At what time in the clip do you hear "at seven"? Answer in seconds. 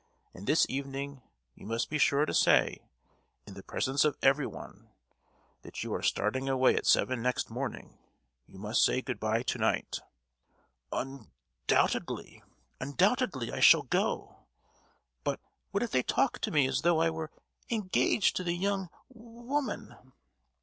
6.75-7.21